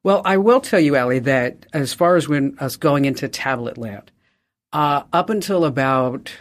[0.01, 3.77] Well, I will tell you, Allie, that as far as when us going into tablet
[3.77, 4.09] land,
[4.71, 6.31] uh, up until about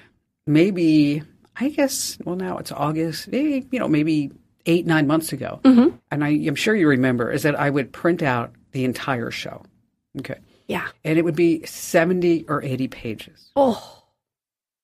[0.47, 1.25] maybe
[1.57, 4.31] I guess, well, now it's August, eh, you know, maybe
[4.67, 5.61] eight, nine months ago.
[5.65, 5.97] Mm-hmm.
[6.11, 9.63] And I, am sure you remember, is that I would print out the entire show.
[10.19, 10.39] Okay.
[10.69, 10.89] Yeah.
[11.05, 13.51] And it would be 70 or 80 pages.
[13.57, 14.05] Oh,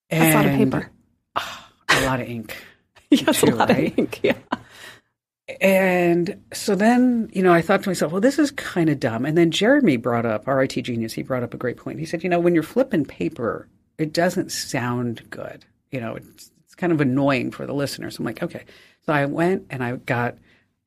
[0.09, 0.91] that's a lot of paper.
[1.35, 1.57] Uh,
[1.89, 2.57] a lot of ink.
[3.09, 3.91] yes, too, a lot right?
[3.91, 4.19] of ink.
[4.23, 4.37] Yeah.
[5.61, 9.25] And so then, you know, I thought to myself, well, this is kind of dumb.
[9.25, 11.99] And then Jeremy brought up, RIT Genius, he brought up a great point.
[11.99, 15.65] He said, you know, when you're flipping paper, it doesn't sound good.
[15.91, 18.17] You know, it's, kind of annoying for the listeners.
[18.17, 18.65] I'm like, okay.
[19.05, 20.37] So I went and I got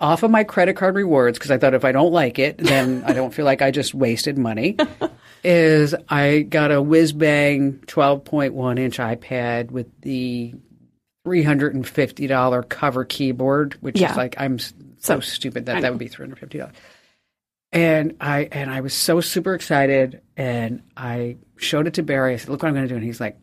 [0.01, 3.03] off of my credit card rewards because I thought if I don't like it, then
[3.05, 4.77] I don't feel like I just wasted money.
[5.45, 10.55] is I got a whiz bang 12.1 inch iPad with the
[11.27, 14.11] $350 cover keyboard, which yeah.
[14.11, 14.59] is like, I'm
[14.99, 16.73] so stupid that that would be $350.
[17.73, 22.35] And I, and I was so super excited and I showed it to Barry.
[22.35, 22.97] I said, look what I'm going to do.
[22.97, 23.39] And he's like,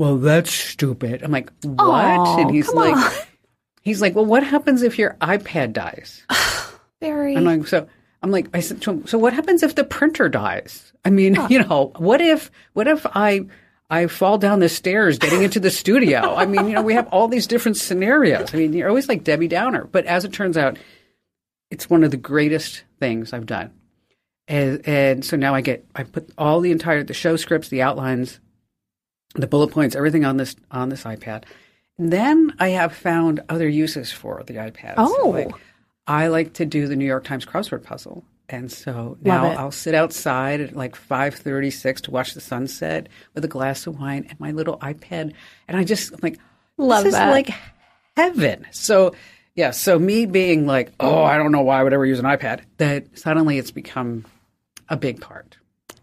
[0.00, 1.22] well, that's stupid.
[1.22, 2.40] I'm like, what?
[2.40, 3.12] And he's like, on.
[3.82, 6.24] he's like, well, what happens if your iPad dies?
[7.02, 7.36] Very.
[7.36, 7.86] I'm like, so
[8.22, 10.90] I'm like, I said, to him, so what happens if the printer dies?
[11.04, 13.42] I mean, you know, what if, what if I,
[13.90, 16.34] I fall down the stairs getting into the studio?
[16.34, 18.54] I mean, you know, we have all these different scenarios.
[18.54, 20.78] I mean, you're always like Debbie Downer, but as it turns out,
[21.70, 23.70] it's one of the greatest things I've done.
[24.48, 27.82] And, and so now I get, I put all the entire, the show scripts, the
[27.82, 28.40] outlines,
[29.34, 31.44] the bullet points, everything on this on this iPad.
[31.98, 34.94] And then I have found other uses for the iPad.
[34.96, 35.50] Oh, so like,
[36.06, 39.94] I like to do the New York Times crossword puzzle, and so now I'll sit
[39.94, 44.26] outside at like five thirty six to watch the sunset with a glass of wine
[44.28, 45.34] and my little iPad,
[45.68, 46.38] and I just I'm like
[46.76, 47.30] love this that.
[47.30, 47.50] like
[48.16, 48.66] heaven.
[48.72, 49.14] So
[49.54, 52.24] yeah, so me being like, oh, I don't know why I would ever use an
[52.24, 54.24] iPad, that suddenly it's become
[54.88, 55.56] a big part.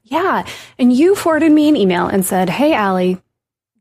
[0.09, 0.45] Yeah.
[0.79, 3.21] And you forwarded me an email and said, Hey, Allie,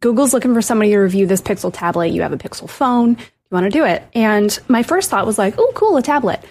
[0.01, 2.09] Google's looking for somebody to review this Pixel tablet.
[2.09, 3.11] You have a Pixel phone.
[3.11, 4.03] You want to do it?
[4.15, 6.43] And my first thought was like, Oh, cool, a tablet.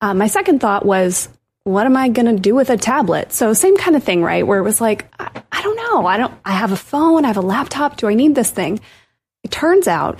[0.00, 1.28] Uh, my second thought was,
[1.64, 3.32] what am I going to do with a tablet?
[3.32, 4.44] So same kind of thing, right?
[4.44, 6.06] Where it was like, I, I don't know.
[6.06, 7.24] I don't, I have a phone.
[7.24, 7.96] I have a laptop.
[7.96, 8.80] Do I need this thing?
[9.44, 10.18] It turns out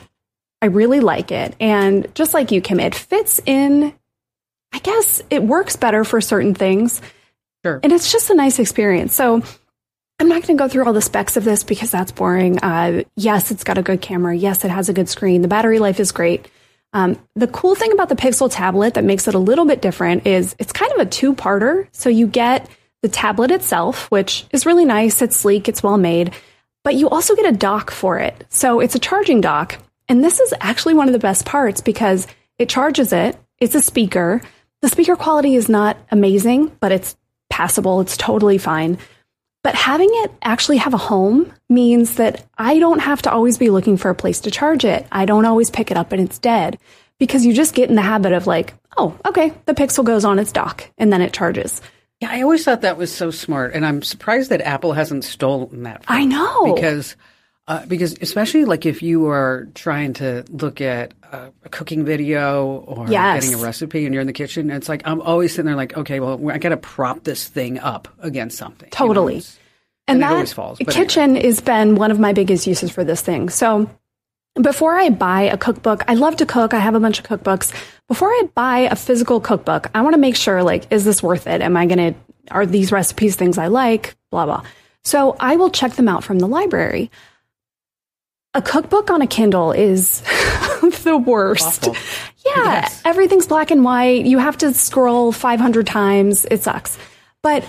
[0.60, 1.56] I really like it.
[1.58, 3.92] And just like you, Kim, it fits in.
[4.72, 7.02] I guess it works better for certain things.
[7.64, 7.80] Sure.
[7.82, 9.14] And it's just a nice experience.
[9.14, 9.42] So
[10.18, 12.58] I'm not going to go through all the specs of this because that's boring.
[12.58, 14.34] Uh, yes, it's got a good camera.
[14.34, 15.42] Yes, it has a good screen.
[15.42, 16.48] The battery life is great.
[16.92, 20.26] Um, the cool thing about the Pixel tablet that makes it a little bit different
[20.26, 21.88] is it's kind of a two parter.
[21.92, 22.68] So you get
[23.02, 25.22] the tablet itself, which is really nice.
[25.22, 26.32] It's sleek, it's well made,
[26.84, 28.46] but you also get a dock for it.
[28.50, 29.78] So it's a charging dock.
[30.08, 32.26] And this is actually one of the best parts because
[32.58, 33.36] it charges it.
[33.58, 34.42] It's a speaker.
[34.82, 37.16] The speaker quality is not amazing, but it's
[37.52, 38.00] passable.
[38.00, 38.98] It's totally fine.
[39.62, 43.70] But having it actually have a home means that I don't have to always be
[43.70, 45.06] looking for a place to charge it.
[45.12, 46.78] I don't always pick it up and it's dead
[47.18, 50.38] because you just get in the habit of like, oh, okay, the Pixel goes on
[50.40, 51.80] its dock and then it charges.
[52.20, 55.82] Yeah, I always thought that was so smart, and I'm surprised that Apple hasn't stolen
[55.82, 56.04] that.
[56.06, 57.16] I know because
[57.68, 62.66] uh, because especially like if you are trying to look at a, a cooking video
[62.66, 63.44] or yes.
[63.44, 65.96] getting a recipe and you're in the kitchen, it's like I'm always sitting there like,
[65.96, 68.90] okay, well, I got to prop this thing up against something.
[68.90, 69.34] Totally.
[69.36, 69.46] You know,
[70.08, 70.78] and, and, that it always falls.
[70.78, 71.46] But kitchen anyway.
[71.46, 73.48] has been one of my biggest uses for this thing.
[73.48, 73.88] So
[74.60, 76.74] before I buy a cookbook, I love to cook.
[76.74, 77.72] I have a bunch of cookbooks.
[78.08, 81.46] Before I buy a physical cookbook, I want to make sure like, is this worth
[81.46, 81.62] it?
[81.62, 82.18] Am I going to,
[82.50, 84.16] are these recipes things I like?
[84.30, 84.64] Blah, blah.
[85.04, 87.10] So I will check them out from the library.
[88.54, 90.20] A cookbook on a Kindle is
[91.04, 91.88] the worst.
[91.88, 91.94] Awful.
[92.44, 93.00] Yeah, Yes.
[93.04, 94.26] everything's black and white.
[94.26, 96.44] You have to scroll 500 times.
[96.50, 96.98] It sucks.
[97.42, 97.64] But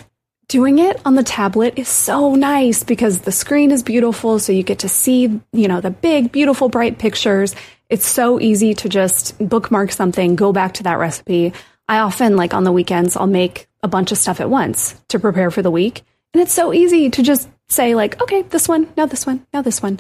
[0.50, 4.40] doing it on the tablet is so nice because the screen is beautiful.
[4.40, 7.56] So you get to see, you know, the big, beautiful, bright pictures.
[7.90, 11.54] It's so easy to just bookmark something, go back to that recipe.
[11.88, 15.20] I often, like on the weekends, I'll make a bunch of stuff at once to
[15.20, 16.02] prepare for the week.
[16.34, 19.62] And it's so easy to just say, like, okay, this one, now this one, now
[19.62, 20.00] this one.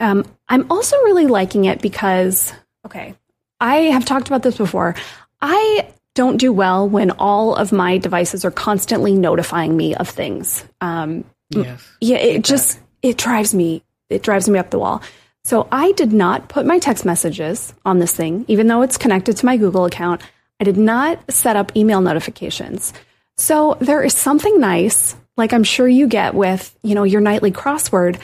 [0.00, 2.52] Um, I'm also really liking it because,
[2.86, 3.14] okay,
[3.60, 4.94] I have talked about this before.
[5.40, 10.64] I don't do well when all of my devices are constantly notifying me of things.
[10.80, 11.82] Um, Yes.
[12.00, 15.02] yeah, it just it drives me it drives me up the wall.
[15.44, 19.36] So I did not put my text messages on this thing, even though it's connected
[19.38, 20.20] to my Google account.
[20.60, 22.92] I did not set up email notifications.
[23.36, 27.52] So there is something nice, like I'm sure you get with, you know, your nightly
[27.52, 28.20] crossword.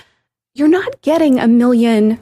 [0.55, 2.21] You're not getting a million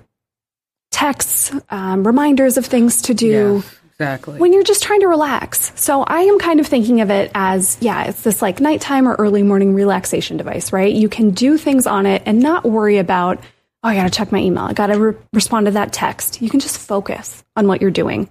[0.90, 3.62] texts, um, reminders of things to do
[3.98, 4.38] exactly.
[4.38, 5.72] when you're just trying to relax.
[5.74, 9.14] So I am kind of thinking of it as, yeah, it's this like nighttime or
[9.14, 10.92] early morning relaxation device, right?
[10.92, 13.38] You can do things on it and not worry about,
[13.82, 14.64] oh, I got to check my email.
[14.64, 16.40] I got to re- respond to that text.
[16.40, 18.30] You can just focus on what you're doing.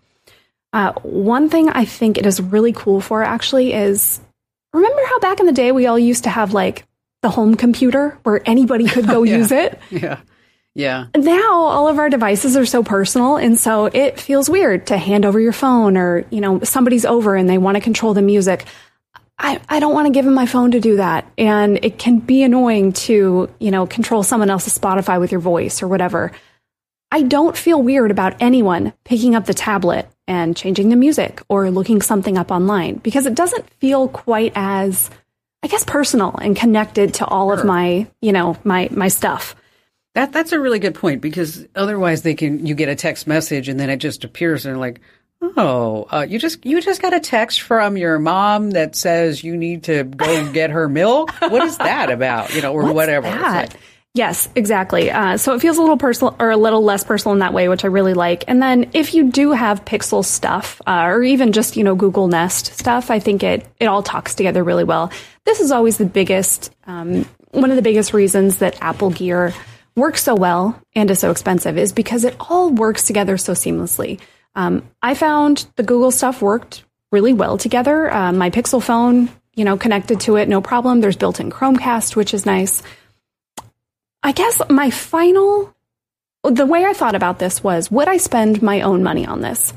[0.73, 4.21] Uh, one thing I think it is really cool for actually is
[4.73, 6.85] remember how back in the day we all used to have like
[7.21, 9.37] the home computer where anybody could go Yeah.
[9.37, 9.79] use it?
[9.91, 10.19] yeah.
[10.73, 11.07] Yeah.
[11.17, 15.25] now all of our devices are so personal and so it feels weird to hand
[15.25, 18.63] over your phone or you know somebody's over and they want to control the music
[19.37, 22.19] I, I don't want to give them my phone to do that and it can
[22.19, 26.31] be annoying to you know control someone else's spotify with your voice or whatever
[27.11, 31.69] i don't feel weird about anyone picking up the tablet and changing the music or
[31.69, 35.09] looking something up online because it doesn't feel quite as
[35.63, 39.55] i guess personal and connected to all of my you know my my stuff
[40.15, 43.69] That that's a really good point because otherwise they can you get a text message
[43.69, 44.99] and then it just appears and they're like,
[45.57, 49.55] oh, uh, you just you just got a text from your mom that says you
[49.55, 51.31] need to go get her milk.
[51.41, 52.53] What is that about?
[52.53, 53.27] You know, or What's whatever.
[53.29, 53.69] That?
[53.71, 53.79] like-
[54.13, 55.09] Yes, exactly.
[55.09, 57.69] Uh, so it feels a little personal or a little less personal in that way,
[57.69, 58.43] which I really like.
[58.47, 62.27] And then if you do have Pixel stuff, uh, or even just you know Google
[62.27, 65.11] Nest stuff, I think it it all talks together really well.
[65.45, 69.53] This is always the biggest, um, one of the biggest reasons that Apple Gear
[69.95, 74.19] works so well and is so expensive is because it all works together so seamlessly.
[74.55, 76.83] Um, I found the Google stuff worked
[77.13, 78.11] really well together.
[78.11, 80.99] Uh, my Pixel phone, you know, connected to it, no problem.
[80.99, 82.83] There's built-in Chromecast, which is nice.
[84.23, 85.73] I guess my final,
[86.43, 89.71] the way I thought about this was, would I spend my own money on this?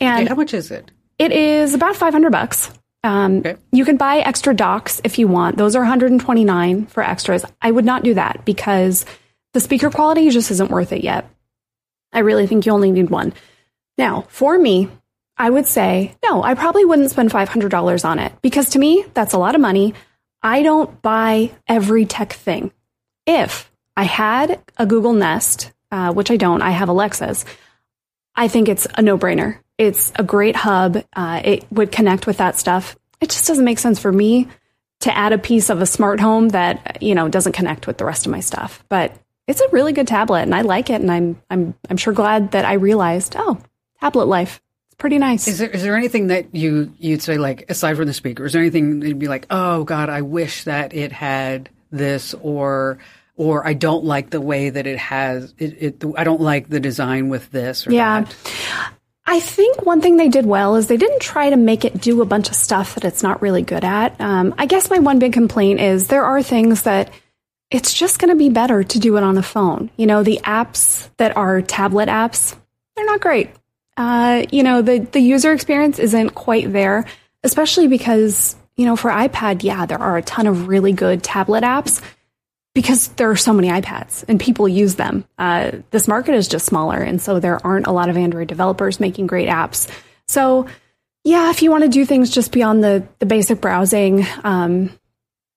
[0.00, 0.90] Okay, And how much is it?
[1.18, 2.70] it is about 500 bucks.
[3.04, 3.56] Um, Okay.
[3.72, 5.56] You can buy extra docks if you want.
[5.56, 7.44] Those are 129 for extras.
[7.60, 9.04] I would not do that because
[9.52, 11.28] the speaker quality just isn't worth it yet.
[12.12, 13.32] I really think you only need one.
[13.98, 14.88] Now, for me,
[15.36, 19.34] I would say, no, I probably wouldn't spend $500 on it because to me, that's
[19.34, 19.94] a lot of money.
[20.42, 22.72] I don't buy every tech thing.
[23.26, 27.44] If I had a Google Nest, uh, which I don't, I have Alexa's,
[28.34, 29.58] I think it's a no brainer.
[29.78, 31.04] It's a great hub.
[31.14, 32.96] Uh, it would connect with that stuff.
[33.20, 34.48] It just doesn't make sense for me
[35.00, 38.04] to add a piece of a smart home that you know doesn't connect with the
[38.04, 38.84] rest of my stuff.
[38.88, 39.12] But
[39.46, 41.00] it's a really good tablet, and I like it.
[41.00, 43.58] And I'm I'm I'm sure glad that I realized, oh,
[44.00, 44.60] tablet life.
[44.88, 45.48] It's pretty nice.
[45.48, 48.44] Is there is there anything that you you'd say like aside from the speaker?
[48.44, 52.34] Is there anything that you'd be like, oh God, I wish that it had this
[52.40, 52.98] or
[53.36, 55.82] or I don't like the way that it has it.
[55.82, 57.86] it I don't like the design with this.
[57.86, 58.22] Or Yeah.
[58.22, 58.34] that.
[59.24, 62.22] I think one thing they did well is they didn't try to make it do
[62.22, 64.20] a bunch of stuff that it's not really good at.
[64.20, 67.10] Um, I guess my one big complaint is there are things that
[67.70, 69.90] it's just going to be better to do it on a phone.
[69.96, 72.56] You know, the apps that are tablet apps,
[72.96, 73.50] they're not great.
[73.96, 77.06] Uh, you know, the, the user experience isn't quite there,
[77.44, 81.62] especially because, you know, for iPad, yeah, there are a ton of really good tablet
[81.62, 82.02] apps
[82.74, 85.24] because there are so many iPads and people use them.
[85.38, 89.00] Uh, this market is just smaller, and so there aren't a lot of Android developers
[89.00, 89.90] making great apps.
[90.26, 90.66] So,
[91.24, 94.90] yeah, if you want to do things just beyond the the basic browsing, um,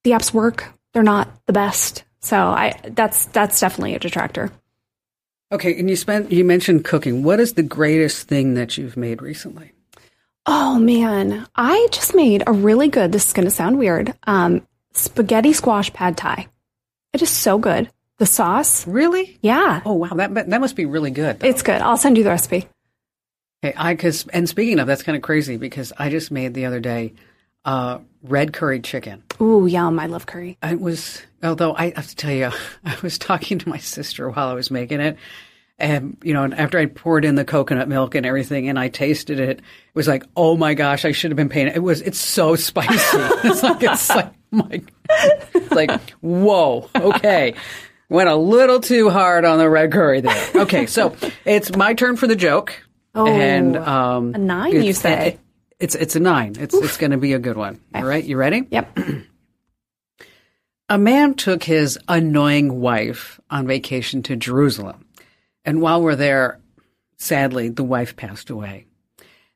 [0.04, 0.72] the apps work.
[0.94, 4.52] They're not the best, so I that's that's definitely a detractor.
[5.52, 7.24] Okay, and you spent you mentioned cooking.
[7.24, 9.74] What is the greatest thing that you've made recently?
[10.46, 13.12] Oh man, I just made a really good.
[13.12, 14.14] This is going to sound weird.
[14.26, 16.48] Um, spaghetti squash pad thai.
[17.16, 17.90] It is so good.
[18.18, 19.38] The sauce, Really?
[19.42, 21.40] yeah, Oh wow, that that must be really good.
[21.40, 21.48] though.
[21.48, 21.82] it's good.
[21.82, 22.68] I'll send you the recipe.
[23.64, 26.66] Okay, I cause and speaking of that's kind of crazy because I just made the
[26.66, 27.14] other day
[27.64, 29.24] uh, red curry chicken.
[29.42, 29.98] Ooh, yum!
[30.00, 30.58] I love curry.
[30.62, 32.52] It was although I have to tell you,
[32.86, 35.18] I was talking to my sister while I was making it.
[35.78, 38.88] And you know, and after I poured in the coconut milk and everything, and I
[38.90, 39.64] tasted it, it
[39.94, 41.68] was like, oh my gosh, I should have been paying.
[41.68, 43.18] It was, it's so spicy.
[43.46, 44.32] it's like, it's like,
[44.70, 44.82] my,
[45.54, 47.54] it's like, whoa, okay,
[48.10, 50.52] went a little too hard on the red curry there.
[50.56, 52.74] Okay, so it's my turn for the joke,
[53.14, 55.28] Oh, and um, a nine, you say?
[55.28, 55.40] it-
[55.78, 56.56] it's it's a nine.
[56.58, 57.82] It's it's going to be a good one.
[57.94, 58.66] All right, you ready?
[58.72, 58.98] Yep.
[60.88, 65.06] A man took his annoying wife on vacation to Jerusalem.
[65.66, 66.60] And while we're there,
[67.18, 68.86] sadly, the wife passed away.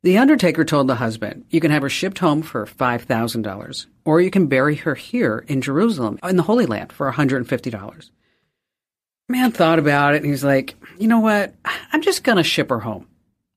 [0.02, 4.32] The undertaker told the husband, You can have her shipped home for $5,000, or you
[4.32, 7.50] can bury her here in Jerusalem, in the Holy Land, for $150.
[7.50, 8.10] The
[9.28, 11.54] man thought about it and he's like, You know what?
[11.92, 13.08] I'm just going to ship her home.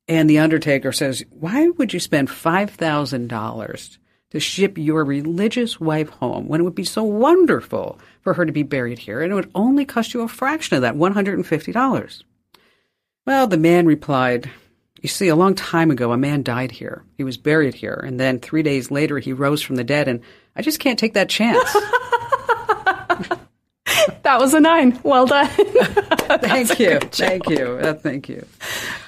[0.09, 3.99] And the undertaker says, Why would you spend $5,000
[4.31, 8.53] to ship your religious wife home when it would be so wonderful for her to
[8.53, 12.23] be buried here and it would only cost you a fraction of that, $150?
[13.27, 14.51] Well, the man replied,
[15.03, 17.05] You see, a long time ago, a man died here.
[17.17, 18.01] He was buried here.
[18.07, 20.07] And then three days later, he rose from the dead.
[20.07, 20.21] And
[20.55, 21.73] I just can't take that chance.
[24.23, 25.01] that was a nine.
[25.03, 25.49] Well done.
[26.39, 27.01] thank you.
[27.01, 27.79] Thank you.
[27.83, 28.47] Uh, thank you.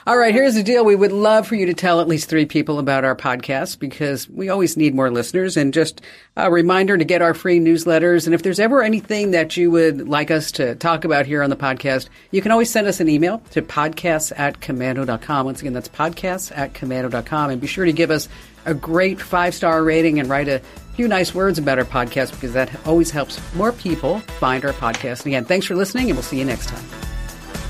[0.06, 0.84] All right, here's the deal.
[0.84, 4.28] We would love for you to tell at least three people about our podcast because
[4.28, 5.56] we always need more listeners.
[5.56, 6.02] And just
[6.36, 8.26] a reminder to get our free newsletters.
[8.26, 11.48] And if there's ever anything that you would like us to talk about here on
[11.48, 15.46] the podcast, you can always send us an email to podcasts at komando.com.
[15.46, 17.50] Once again, that's podcasts at komando.com.
[17.50, 18.28] And be sure to give us
[18.66, 20.58] a great five star rating and write a
[20.96, 25.20] few nice words about our podcast because that always helps more people find our podcast.
[25.20, 27.13] And again, thanks for listening, and we'll see you next time.